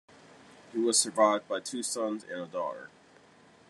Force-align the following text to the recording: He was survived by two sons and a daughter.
He 0.71 0.79
was 0.79 0.97
survived 0.97 1.47
by 1.47 1.59
two 1.59 1.83
sons 1.83 2.23
and 2.23 2.41
a 2.41 2.47
daughter. 2.47 2.89